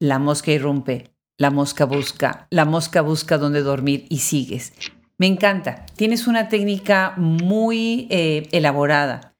[0.00, 4.72] La mosca irrumpe, la mosca busca, la mosca busca dónde dormir y sigues.
[5.18, 5.86] Me encanta.
[5.96, 9.34] Tienes una técnica muy eh, elaborada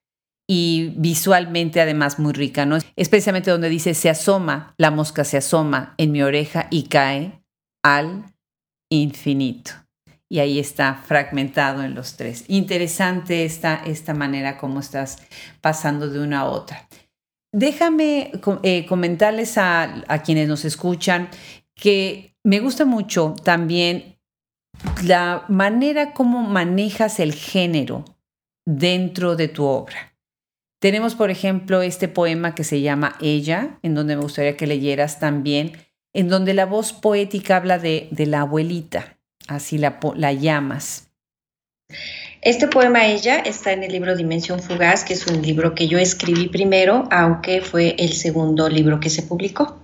[0.49, 2.79] y visualmente además muy rica, ¿no?
[2.97, 7.41] Especialmente donde dice se asoma, la mosca se asoma en mi oreja y cae
[7.85, 8.25] al
[8.91, 9.73] infinito.
[10.31, 12.45] Y ahí está fragmentado en los tres.
[12.49, 15.23] Interesante esta, esta manera como estás
[15.61, 16.89] pasando de una a otra.
[17.53, 18.33] Déjame
[18.63, 21.31] eh, comentarles a, quienes nos escuchan
[21.75, 24.19] que me gusta mucho también
[25.05, 28.05] la manera como manejas el género
[28.67, 30.15] dentro de tu obra.
[30.81, 35.19] Tenemos, por ejemplo, este poema que se llama Ella, en donde me gustaría que leyeras
[35.19, 35.73] también,
[36.13, 41.11] en donde la voz poética habla de, la abuelita, así la, la llamas.
[42.41, 45.99] Este poema Ella está en el libro Dimensión Fugaz, que es un libro que yo
[45.99, 49.81] escribí primero, aunque fue el segundo libro que se publicó.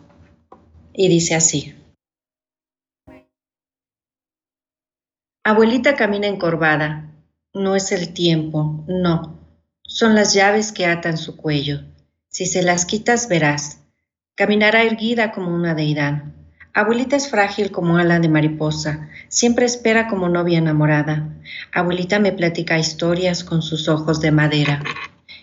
[0.93, 1.75] Y dice así.
[5.43, 7.11] Abuelita camina encorvada.
[7.53, 9.39] No es el tiempo, no.
[9.83, 11.81] Son las llaves que atan su cuello.
[12.29, 13.81] Si se las quitas, verás.
[14.37, 16.23] Caminará erguida como una deidad.
[16.77, 21.29] Abuelita es frágil como ala de mariposa, siempre espera como novia enamorada.
[21.73, 24.83] Abuelita me platica historias con sus ojos de madera.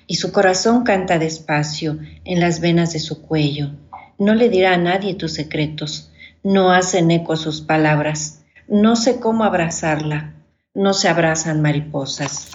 [0.08, 3.72] Y su corazón canta despacio en las venas de su cuello.
[4.20, 6.12] No le dirá a nadie tus secretos,
[6.44, 8.44] no hacen eco sus palabras.
[8.68, 10.34] No sé cómo abrazarla,
[10.74, 12.52] no se abrazan mariposas.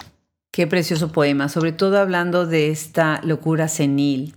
[0.51, 4.35] Qué precioso poema, sobre todo hablando de esta locura senil,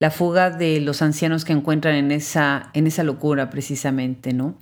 [0.00, 4.56] la fuga de los ancianos que encuentran en esa, en esa locura precisamente, ¿no?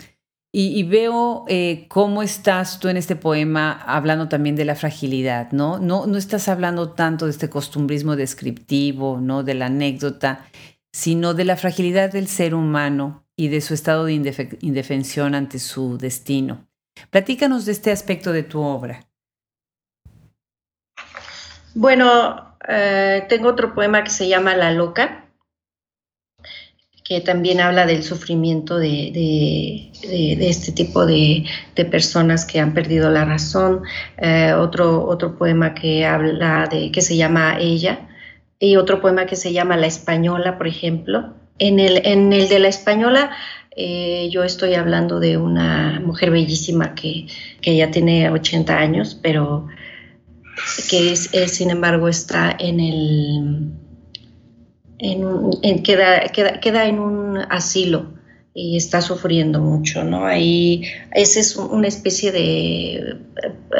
[0.51, 5.79] Y, veo eh, cómo estás tú en este poema hablando también de la fragilidad, ¿no?
[5.79, 6.07] ¿no?
[6.07, 9.44] No estás hablando tanto de este costumbrismo descriptivo, ¿no?
[9.44, 10.46] De la anécdota,
[10.90, 14.14] sino de la fragilidad del ser humano y de su estado de
[14.61, 16.66] indefensión ante su destino.
[17.11, 19.07] Platícanos de este aspecto de tu obra.
[21.74, 25.27] Bueno, eh, tengo otro poema que se llama La Loca,
[27.09, 31.47] que también habla del sufrimiento de, este tipo de,
[31.90, 33.81] personas que han perdido la razón.
[34.18, 38.09] Eh, otro, otro poema que habla de que se llama Ella
[38.61, 41.35] y otro poema que se llama La Española, por ejemplo.
[41.59, 43.31] En el, en el de La Española
[43.75, 47.27] eh, yo estoy hablando de una mujer bellísima que,
[47.62, 49.66] que ya tiene 80 años, pero
[50.90, 53.73] que sin embargo está en el,
[54.98, 58.06] en, queda, queda, en un asilo
[58.54, 60.26] y está sufriendo mucho, ¿no?
[60.26, 60.82] Ahí,
[61.12, 63.16] esa es una especie de,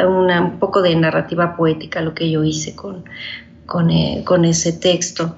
[0.07, 3.05] un poco de narrativa poética lo que yo hice con,
[3.67, 5.37] con, eh, ese texto.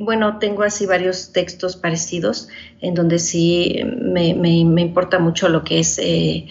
[0.00, 2.48] Bueno, tengo así varios textos parecidos
[2.80, 5.98] en donde sí me, importa mucho lo que es...
[5.98, 6.46] Eh,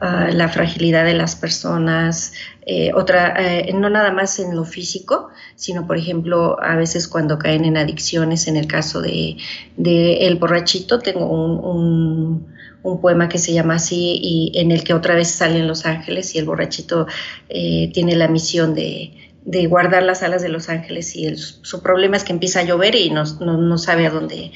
[0.00, 2.32] ah, la fragilidad de las personas,
[2.66, 7.38] eh, otra, eh, no nada más en lo físico, sino por ejemplo a veces cuando
[7.38, 9.36] caen en adicciones, en el caso de,
[9.76, 12.46] El borrachito, tengo un,
[12.82, 16.34] un, poema que se llama así y en el que otra vez salen los ángeles
[16.34, 17.06] y el borrachito
[17.48, 19.12] eh, tiene la misión de,
[19.44, 22.94] de, guardar las alas de los ángeles y su problema es que empieza a llover
[22.94, 24.52] y no, no, no sabe a dónde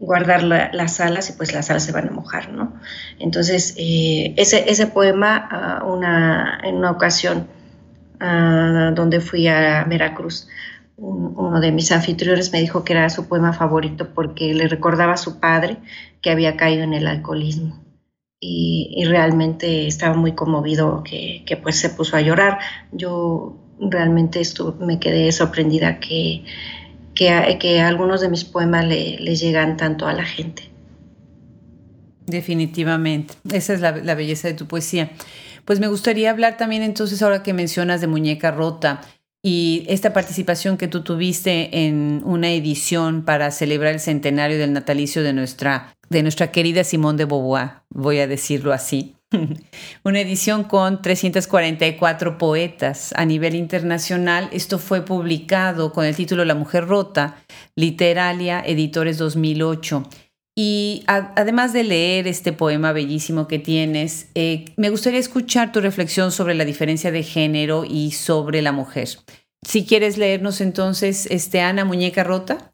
[0.00, 2.74] guardar las alas y pues las alas se van a mojar, ¿no?
[3.18, 7.48] Entonces, eh, ese, poema, ah, una, en una ocasión
[8.20, 10.48] ah, donde fui a Veracruz,
[10.98, 15.16] uno de mis anfitriones me dijo que era su poema favorito porque le recordaba a
[15.16, 15.76] su padre
[16.20, 17.84] que había caído en el alcoholismo.
[18.40, 22.58] Y, realmente estaba muy conmovido que, pues se puso a llorar.
[22.92, 24.42] Yo realmente
[24.80, 26.44] me quedé sorprendida que
[27.18, 30.70] que, algunos de mis poemas le, llegan tanto a la gente.
[32.26, 35.10] Definitivamente, esa es la, belleza de tu poesía.
[35.64, 39.00] Pues me gustaría hablar también entonces ahora que mencionas de Muñeca Rota
[39.42, 45.22] y esta participación que tú tuviste en una edición para celebrar el centenario del natalicio
[45.22, 49.17] de nuestra, de nuestra querida Simone de Beauvoir, voy a decirlo así.
[50.04, 54.48] Una edición con 344 poetas a nivel internacional.
[54.52, 57.36] Esto fue publicado con el título La Mujer Rota,
[57.74, 60.08] Literalia, Editores 2008.
[60.56, 66.32] Y además de leer este poema bellísimo que tienes, eh, me gustaría escuchar tu reflexión
[66.32, 69.08] sobre la diferencia de género y sobre la mujer.
[69.64, 72.72] Si quieres leernos entonces, este, Ana, Muñeca Rota.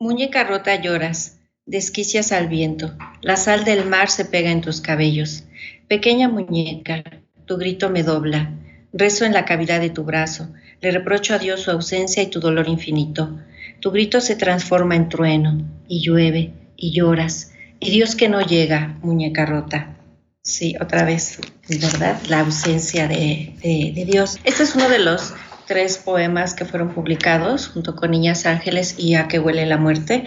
[0.00, 5.44] Muñeca Rota lloras desquicias al viento, la sal del mar se pega en tus cabellos.
[5.88, 7.02] Pequeña muñeca,
[7.46, 8.52] tu grito me dobla,
[8.92, 10.48] rezo en la cavidad de tu brazo,
[10.80, 13.38] le reprocho a Dios su ausencia y tu dolor infinito.
[13.80, 18.98] Tu grito se transforma en trueno, y llueve, y lloras, y Dios que no llega,
[19.02, 19.96] muñeca rota.
[20.42, 22.20] Sí, otra vez, ¿verdad?
[22.28, 24.38] La ausencia de, de Dios.
[24.44, 25.32] Este es uno de los
[25.66, 30.24] tres poemas que fueron publicados junto con Niñas Ángeles y A que huele la muerte.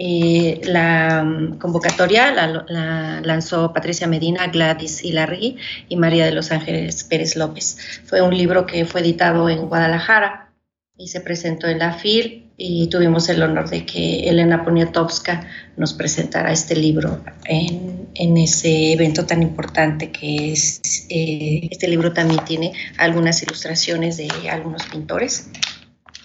[0.00, 5.56] Eh, la mm, convocatoria la, lanzó Patricia Medina, Gladys Hilarri
[5.88, 7.78] y María de los Ángeles Pérez López.
[8.04, 10.52] Fue un libro que fue editado en Guadalajara
[10.96, 15.94] y se presentó en la FIL y tuvimos el honor de que Elena Poniatowska nos
[15.94, 22.72] presentara este libro en, ese evento tan importante que es, eh, este libro también tiene
[22.98, 25.50] algunas ilustraciones de algunos pintores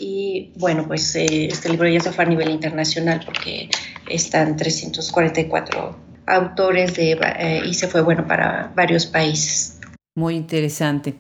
[0.04, 3.70] y bueno, pues eh, este libro ya se fue a nivel internacional porque
[4.10, 9.80] están 344 autores de, eh, y se fue bueno para varios países.
[10.16, 11.16] Muy interesante.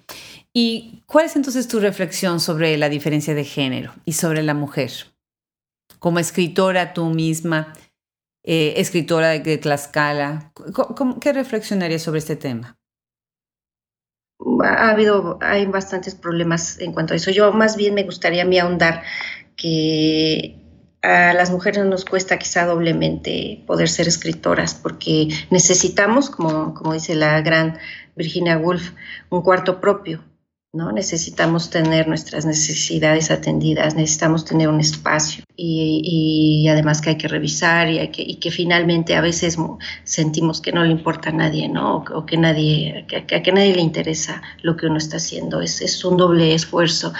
[0.51, 4.91] ¿Y cuál es entonces tu reflexión sobre la diferencia de género y sobre la mujer?
[5.99, 7.73] Como escritora tú misma,
[8.43, 10.51] eh, escritora de Tlaxcala,
[11.21, 12.77] ¿qué reflexionarías sobre este tema?
[14.63, 17.31] Ha habido, hay bastantes problemas en cuanto a eso.
[17.31, 19.03] Yo más bien me gustaría a mí ahondar
[19.55, 20.59] que
[21.01, 27.15] a las mujeres nos cuesta quizá doblemente poder ser escritoras porque necesitamos, como, como dice
[27.15, 27.77] la gran
[28.15, 28.91] Virginia Woolf,
[29.29, 30.23] un cuarto propio
[30.73, 30.91] ¿no?
[30.91, 37.91] Necesitamos tener nuestras necesidades atendidas, necesitamos tener un espacio y, además que hay que revisar
[37.91, 39.55] y, que, y, que, finalmente a veces
[40.03, 41.97] sentimos que no le importa a nadie, ¿no?
[41.97, 45.61] O, que, nadie, que, a que nadie le interesa lo que uno está haciendo.
[45.61, 47.13] Es, es un doble esfuerzo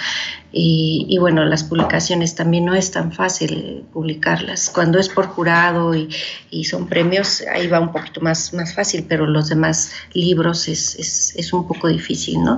[0.52, 4.72] y, bueno, las publicaciones también no es tan fácil publicarlas.
[4.72, 6.10] Cuando es por jurado y,
[6.50, 10.96] y, son premios, ahí va un poquito más, más fácil, pero los demás libros es,
[10.96, 12.58] es, es un poco difícil, ¿no?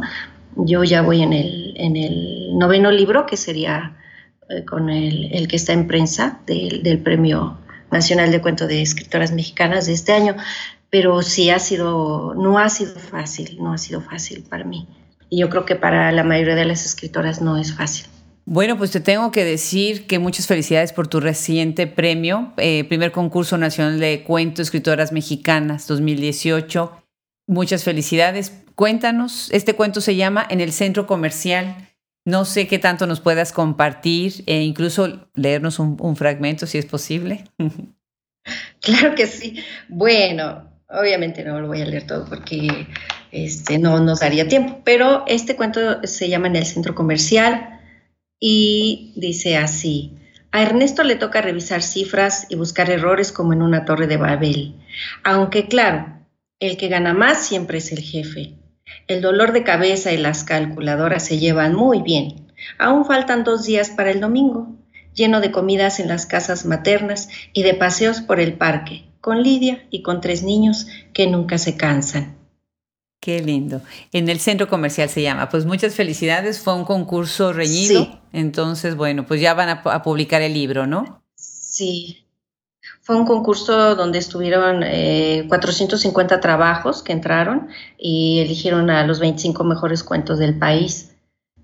[0.56, 3.98] Yo ya voy en el, en el noveno libro, que sería
[4.50, 7.58] eh, con el, el, que está en prensa del, del Premio
[7.91, 10.36] Nacional de Cuento de Escritoras Mexicanas de este año,
[10.89, 14.88] pero sí ha sido, no ha sido fácil, no ha sido fácil para mí.
[15.30, 18.06] Y yo creo que para la mayoría de las escritoras no es fácil.
[18.46, 23.12] Bueno, pues te tengo que decir que muchas felicidades por tu reciente premio, eh, primer
[23.12, 27.05] concurso nacional de cuento escritoras mexicanas 2018.
[27.47, 28.51] Muchas felicidades.
[28.75, 31.89] Cuéntanos, este cuento se llama En el Centro Comercial.
[32.25, 37.45] No sé qué tanto nos puedas compartir e incluso leernos un, fragmento si es posible.
[38.79, 39.55] Claro que sí.
[39.89, 42.86] Bueno, obviamente no lo voy a leer todo porque
[43.31, 47.81] este, no nos daría tiempo, pero este cuento se llama En el Centro Comercial
[48.39, 50.13] y dice así.
[50.52, 54.75] A Ernesto le toca revisar cifras y buscar errores como en una torre de Babel.
[55.23, 56.15] Aunque claro,
[56.60, 58.53] el que gana más siempre es el jefe.
[59.08, 62.47] El dolor de cabeza y las calculadoras se llevan muy bien.
[62.77, 64.75] Aún faltan dos días para el domingo,
[65.13, 69.85] lleno de comidas en las casas maternas y de paseos por el parque, con Lidia
[69.89, 72.37] y con tres niños que nunca se cansan.
[73.19, 73.81] Qué lindo.
[74.12, 75.49] En el centro comercial se llama.
[75.49, 76.60] Pues muchas felicidades.
[76.60, 78.21] Fue un concurso reñido.
[78.31, 81.23] Entonces, bueno, pues ya van a, publicar el libro, ¿no?
[81.35, 82.25] Sí.
[83.06, 84.79] Fue un concurso donde estuvieron
[85.47, 87.67] 450 eh, trabajos que entraron
[87.99, 91.12] y eligieron a los 25 mejores cuentos del país.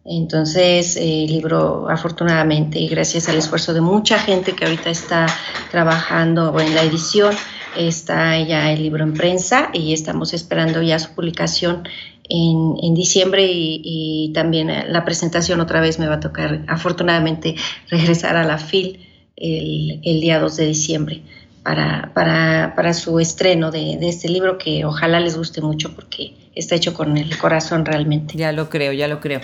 [0.05, 5.25] Entonces, el libro, afortunadamente, y gracias al esfuerzo de mucha gente que ahorita está
[5.71, 7.33] trabajando en la edición,
[7.75, 11.89] está ya el libro en prensa y estamos esperando ya su publicación
[12.29, 17.55] en, diciembre y, también la presentación otra vez me va a tocar afortunadamente
[17.89, 19.07] regresar a la FIL
[19.41, 21.21] el, día 2 de diciembre
[21.63, 26.75] para, para, su estreno de, de, este libro que ojalá les guste mucho porque está
[26.75, 28.37] hecho con el corazón realmente.
[28.37, 29.41] Ya lo creo, ya lo creo.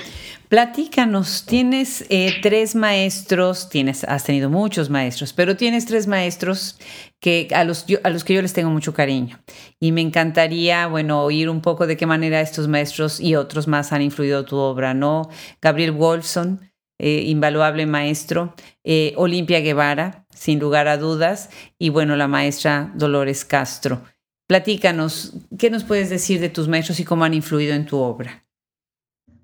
[0.50, 6.80] Platícanos, tienes eh, tres maestros, tienes, has tenido muchos maestros, pero tienes tres maestros
[7.20, 9.40] que a los, a los que yo les tengo mucho cariño.
[9.78, 13.92] Y me encantaría, bueno, oír un poco de qué manera estos maestros y otros más
[13.92, 15.30] han influido tu obra, ¿no?
[15.62, 16.67] Gabriel Wolfson,
[17.00, 23.46] eh, invaluable maestro, eh, Olimpia Guevara, sin lugar a dudas, y bueno, la maestra Dolores
[23.46, 24.02] Castro.
[24.48, 28.46] Platícanos, ¿qué nos puedes decir de tus maestros y cómo han influido en tu obra?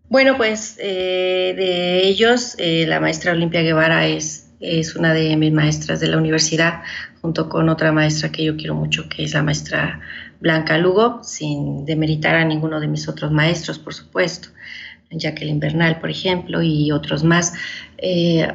[0.10, 6.00] Bueno, pues eh, de ellos, la maestra Olimpia Guevara es, es una de mis maestras
[6.00, 6.84] de la universidad,
[7.22, 10.02] junto con otra maestra que yo quiero mucho, que es la maestra
[10.40, 14.50] Blanca Lugo, sin demeritar a ninguno de mis otros maestros, por supuesto,
[15.20, 17.54] Jacqueline Bernal, por ejemplo, y otros más.
[17.98, 18.48] Eh,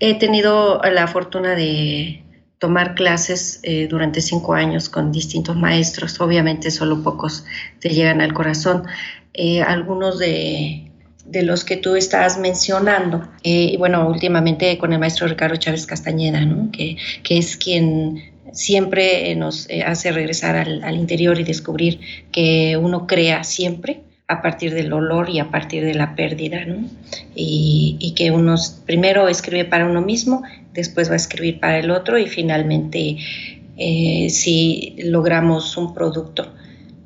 [0.00, 2.22] he tenido la fortuna de
[2.58, 3.60] tomar clases
[3.90, 7.44] durante cinco años con distintos maestros, obviamente solo pocos
[7.78, 8.84] te llegan al corazón,
[9.34, 10.92] eh, algunos de,
[11.42, 13.28] los que tú estás mencionando.
[13.42, 16.96] Eh, y bueno, últimamente con el maestro Ricardo Chávez Castañeda, que,
[17.28, 21.98] es quien siempre nos eh, hace regresar al, interior y descubrir
[22.30, 26.64] que uno crea siempre a partir del olor y a partir de la pérdida,
[27.34, 28.56] y, y, que uno
[28.86, 33.18] primero escribe para uno mismo, después va a escribir para el otro y finalmente
[33.76, 36.54] si logramos un producto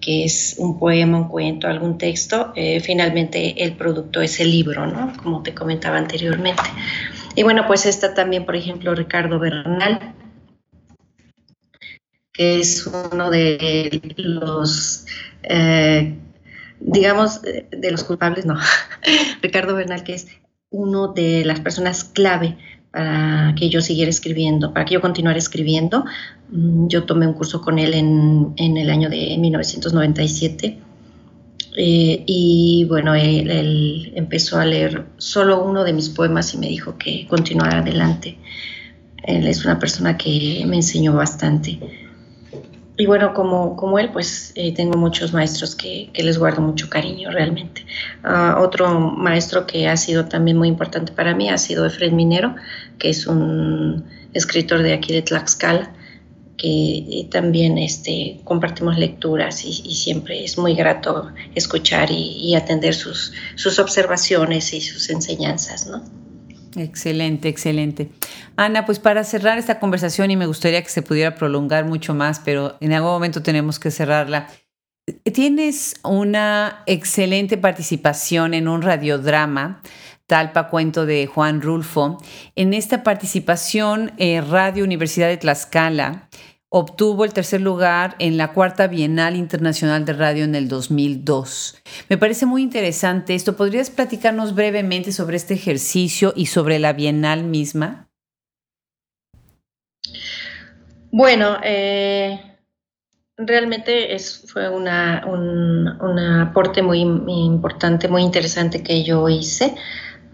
[0.00, 4.86] que es un poema, un cuento, algún texto, eh, finalmente el producto es el libro,
[4.86, 5.12] ¿no?
[5.22, 6.62] Como te comentaba anteriormente.
[7.34, 10.14] Y bueno, pues está también, por ejemplo, Ricardo Bernal,
[12.32, 15.06] que es uno de los,
[15.42, 16.14] eh,
[16.80, 18.56] digamos, de los culpables, no,
[19.42, 20.28] Ricardo Bernal, que es
[20.70, 22.56] uno de las personas clave
[22.90, 26.04] para que yo siguiera escribiendo, para que yo continuara escribiendo.
[26.50, 30.78] Mm, yo tomé un curso con él en, el año de 1997
[31.76, 36.96] eh, y bueno, él, empezó a leer solo uno de mis poemas y me dijo
[36.98, 38.38] que continuara adelante.
[39.24, 41.78] Él es una persona que me enseñó bastante
[43.00, 47.30] y bueno, como, como él, pues eh, tengo muchos maestros que, les guardo mucho cariño
[47.30, 47.86] realmente.
[48.24, 52.56] Ah, otro maestro que ha sido también muy importante para mí ha sido Efred Minero,
[52.98, 55.92] que es un escritor de aquí de Tlaxcala,
[56.56, 63.32] que también este, compartimos lecturas y, siempre es muy grato escuchar y, y atender sus,
[63.54, 66.02] sus observaciones y sus enseñanzas, ¿no?
[66.76, 68.10] Excelente, excelente.
[68.56, 72.40] Ana, pues para cerrar esta conversación y me gustaría que se pudiera prolongar mucho más,
[72.40, 74.48] pero en algún momento tenemos que cerrarla.
[75.32, 79.80] Tienes una excelente participación en un radiodrama,
[80.26, 82.18] Talpa Cuento de Juan Rulfo.
[82.54, 86.28] En esta participación, eh, Radio Universidad de Tlaxcala
[86.70, 91.82] Obtuvo el tercer lugar en la cuarta Bienal Internacional de Radio en el 2002.
[92.10, 93.56] Me parece muy interesante esto.
[93.56, 98.10] ¿Podrías platicarnos brevemente sobre este ejercicio y sobre la Bienal misma?
[101.10, 102.38] Bueno, eh,
[103.38, 104.14] realmente
[104.46, 109.74] fue un, aporte muy, importante, muy interesante que yo hice.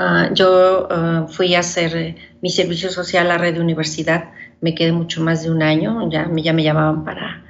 [0.00, 4.32] Ah, yo ah, fui a hacer mi servicio social a Red Universidad
[4.64, 7.44] me quedé mucho más de un año, ya, ya me llamaban para,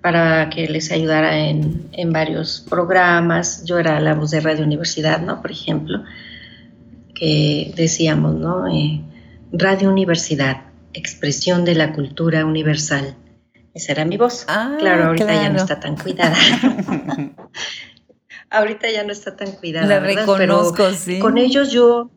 [0.00, 3.64] para que les ayudara en, en, varios programas.
[3.64, 5.40] Yo era la voz de Radio Universidad, ¿no?
[5.40, 6.02] Por ejemplo,
[7.14, 8.66] que decíamos, ¿no?
[8.66, 9.00] Eh,
[9.52, 10.62] Radio Universidad,
[10.92, 13.14] expresión de la cultura universal.
[13.72, 14.44] Esa era mi voz.
[14.48, 16.36] Ah, claro, ahorita ya no está tan cuidada.
[18.50, 19.86] ahorita ya no está tan cuidada.
[19.86, 21.20] La reconozco, sí.
[21.20, 22.10] Con ellos yo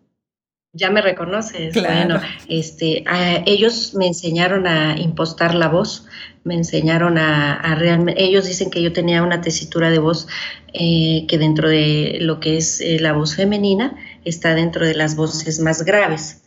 [0.74, 1.74] ya me reconoces.
[1.74, 3.03] Bueno, este,
[3.45, 6.05] ellos me enseñaron a impostar la voz,
[6.43, 10.28] me enseñaron a, realmente, ellos dicen que yo tenía una tesitura de voz
[10.74, 13.95] eh, que dentro de lo que es eh, la voz femenina
[14.26, 16.43] está dentro de las voces más graves.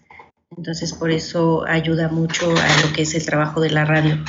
[0.56, 4.22] Entonces, por eso ayuda mucho a lo que es el trabajo de la radio.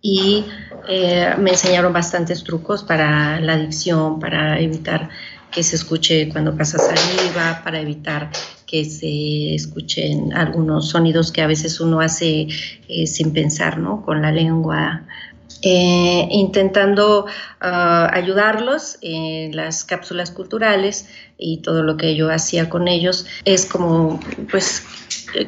[0.00, 0.44] y
[0.88, 5.10] eh, me enseñaron bastantes trucos para la adicción, para evitar
[5.50, 8.30] que se escuche cuando pasa saliva, para evitar
[8.68, 12.46] que se escuchen algunos sonidos que a veces uno hace
[12.88, 14.04] eh, sin pensar, ¿no?
[14.04, 15.06] Con la lengua,
[15.62, 17.26] eh, intentando
[17.60, 21.08] ah, ayudarlos en las cápsulas culturales
[21.38, 24.84] y todo lo que yo hacía con ellos es como pues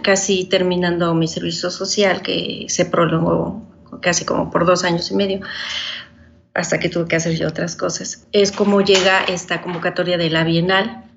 [0.03, 3.62] casi terminando mi servicio social que se prolongó
[4.01, 5.41] casi como por dos años y medio
[6.55, 8.27] hasta que tuve que hacer yo otras cosas.
[8.33, 11.10] Es como llega esta convocatoria de la Bienal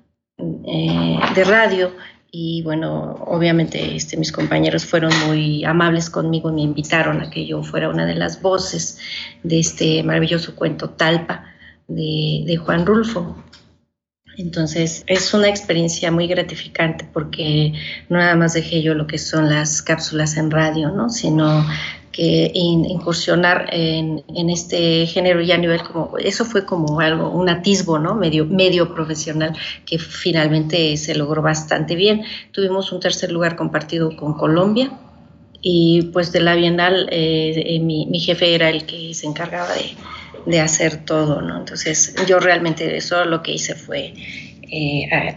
[0.66, 1.92] eh, de radio
[2.36, 7.46] y bueno, obviamente este, mis compañeros fueron muy amables conmigo y me invitaron a que
[7.46, 8.98] yo fuera una de las voces
[9.44, 11.44] de este maravilloso cuento Talpa
[11.86, 13.36] de, de Juan Rulfo.
[14.36, 17.72] Entonces es una experiencia muy gratificante porque
[18.08, 21.10] no nada más dejé yo lo que son las cápsulas en radio, ¿no?
[21.10, 21.64] sino
[22.14, 27.98] que incursionar en, este género ya a nivel como, eso fue como algo, un atisbo,
[27.98, 28.14] ¿no?
[28.14, 29.52] Medio, medio profesional
[29.84, 32.22] que finalmente se logró bastante bien.
[32.52, 34.92] Tuvimos un tercer lugar compartido con Colombia
[35.60, 39.96] y pues de la Bienal eh, eh, mi, jefe era el que se encargaba de,
[40.46, 41.58] de hacer todo, ¿no?
[41.58, 44.14] Entonces yo realmente eso lo que hice fue
[44.70, 45.36] eh,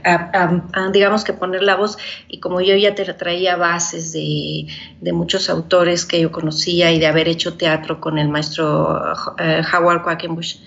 [0.91, 1.97] digamos que poner la voz
[2.27, 4.67] y como yo ya te traía bases de,
[5.13, 10.03] muchos autores que yo conocía y de haber hecho teatro con el maestro eh, Howard
[10.03, 10.57] Quackenbush,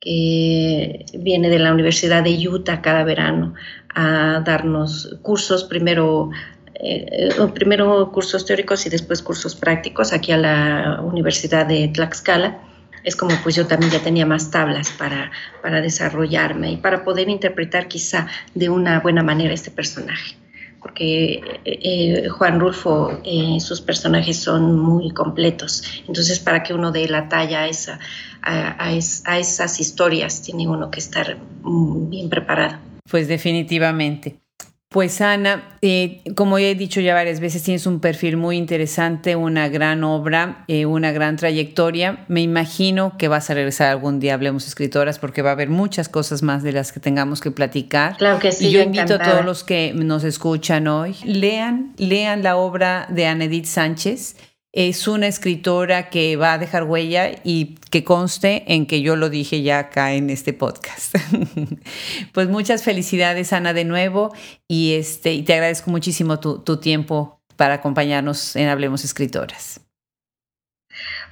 [0.00, 3.54] que viene de la Universidad de Utah cada verano
[3.94, 6.30] a darnos cursos, primero
[6.74, 12.65] eh, primero cursos teóricos y después cursos prácticos aquí a la Universidad de Tlaxcala
[13.06, 15.30] es como pues yo también ya tenía más tablas para,
[15.62, 20.34] para desarrollarme y para poder interpretar quizá de una buena manera este personaje.
[20.82, 21.78] Porque eh,
[22.24, 25.84] eh, Juan Rulfo, eh, sus personajes son muy completos.
[26.06, 28.00] Entonces, para que uno dé la talla a, esa,
[28.42, 32.78] a, a esas historias, tiene uno que estar mm, bien preparado.
[33.08, 34.40] Pues definitivamente.
[34.88, 39.34] Pues Ana, eh, como ya he dicho ya varias veces, tienes un perfil muy interesante,
[39.34, 42.24] una gran obra, eh, una gran trayectoria.
[42.28, 46.08] Me imagino que vas a regresar algún día, hablemos escritoras, porque va a haber muchas
[46.08, 48.16] cosas más de las que tengamos que platicar.
[48.16, 48.68] Claro que sí.
[48.68, 53.26] Y yo invito a todos los que nos escuchan hoy, lean, lean la obra de
[53.26, 54.36] Ana Edith Sánchez
[54.76, 59.30] es una escritora que va a dejar huella y que conste en que yo lo
[59.30, 61.16] dije ya acá en este podcast.
[62.32, 64.34] pues muchas felicidades, Ana, de nuevo,
[64.68, 69.80] y, este, y te agradezco muchísimo tu, tu tiempo para acompañarnos en Hablemos Escritoras.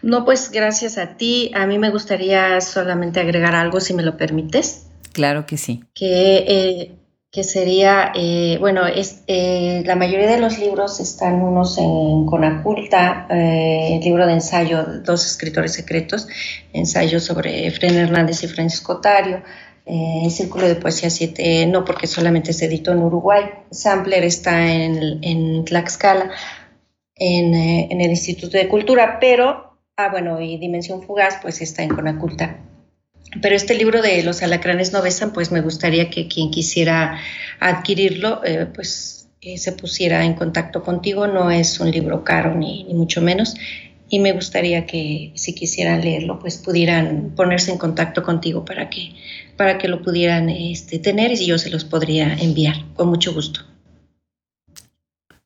[0.01, 1.51] No, pues gracias a ti.
[1.55, 4.87] A mí me gustaría solamente agregar algo, si me lo permites.
[5.13, 5.85] Claro que sí.
[5.95, 6.95] Que eh,
[7.35, 13.27] que sería, eh, bueno, es, eh, la mayoría de los libros están unos en Conaculta,
[13.29, 16.29] eh, el libro de ensayo, Dos escritores secretos,
[16.73, 19.43] ensayo sobre Efren Hernández y Francisco Tario,
[19.85, 25.19] el Círculo de Poesía 7, no porque solamente se editó en Uruguay, Sampler está en,
[25.25, 26.31] en Tlaxcala,
[27.17, 31.89] en, en el Instituto de Cultura, pero, ah, bueno, y Dimensión Fugaz, pues está en
[31.89, 32.61] Conaculta.
[33.43, 37.19] Pero este libro de Los alacranes no besan, pues me gustaría que quien quisiera
[37.61, 41.27] adquirirlo, eh, pues eh, se pusiera en contacto contigo.
[41.27, 43.55] No es un libro caro ni, mucho menos.
[44.09, 49.13] Y me gustaría que si quisieran leerlo, pues pudieran ponerse en contacto contigo para que,
[49.57, 53.74] para que lo pudieran este, tener y yo se los podría enviar con mucho gusto.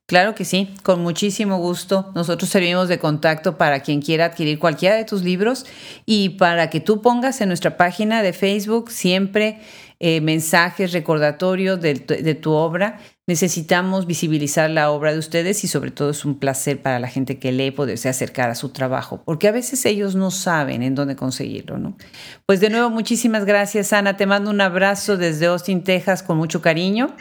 [0.09, 2.11] Claro que sí, con muchísimo gusto.
[2.15, 5.67] Nosotros servimos de contacto para quien quiera adquirir cualquiera de tus libros
[6.07, 9.59] y para que tú pongas en nuestra página de Facebook siempre
[10.01, 11.95] eh, mensajes recordatorios de,
[12.35, 12.99] tu obra.
[13.27, 17.37] Necesitamos visibilizar la obra de ustedes y sobre todo es un placer para la gente
[17.37, 21.17] que lee poderse acercar a su trabajo, porque a veces ellos no saben en dónde
[21.17, 21.97] conseguirlo, ¿no?
[22.45, 24.15] Pues de nuevo, muchísimas gracias, Ana.
[24.15, 27.15] Te mando un abrazo desde Austin, Texas, con mucho cariño.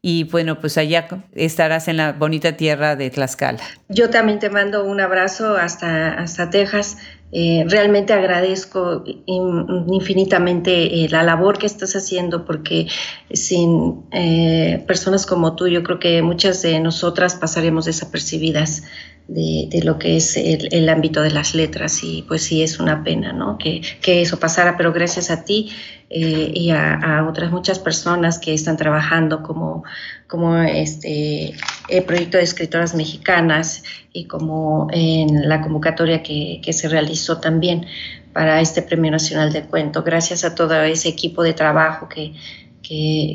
[0.00, 3.60] Y bueno, pues allá estarás en la bonita tierra de Tlaxcala.
[3.88, 6.96] Yo también te mando un abrazo hasta, hasta Texas.
[7.32, 12.88] Eh, realmente agradezco infinitamente eh, la labor que estás haciendo porque
[13.32, 18.82] sin eh, personas como tú yo creo que muchas de nosotras pasaremos desapercibidas
[19.30, 23.32] de, lo que es el, ámbito de las letras y pues sí es una pena
[23.32, 23.58] ¿no?
[23.58, 25.72] que, eso pasara, pero gracias a ti
[26.08, 29.84] y a, otras muchas personas que están trabajando como,
[30.26, 31.54] como este,
[31.88, 37.86] el proyecto de escritoras mexicanas y como en la convocatoria que, se realizó también
[38.32, 40.02] para este Premio Nacional de Cuento.
[40.02, 42.34] Gracias a todo ese equipo de trabajo que,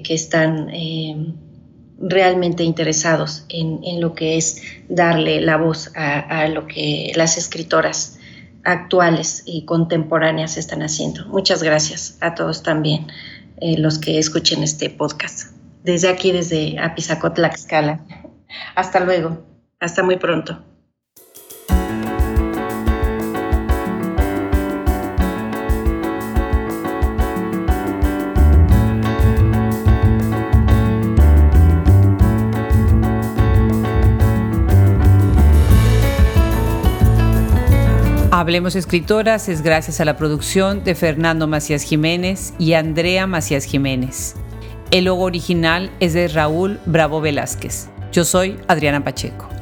[0.10, 1.16] están eh,
[2.00, 8.20] realmente interesados en, lo que es darle la voz a, lo que las escritoras
[8.64, 11.26] actuales y contemporáneas están haciendo.
[11.28, 13.08] Muchas gracias a todos también
[13.62, 15.52] eh, los que escuchen este podcast.
[15.84, 18.04] Desde aquí, desde Apizaco, Tlaxcala.
[18.76, 19.46] Hasta luego.
[19.80, 20.64] Hasta muy pronto.
[38.46, 44.36] Hablemos Escritoras es gracias a la producción de Fernando Macías Jiménez y Andrea Macías Jiménez.
[44.91, 47.89] El logo original es de Raúl Bravo Velázquez.
[48.12, 49.55] Yo soy Adriana Pacheco.